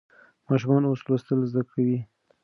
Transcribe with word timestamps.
ماشومان 0.47 0.83
اوس 0.85 1.01
لوستل 1.07 1.39
زده 1.51 1.61
کوي. 1.71 1.99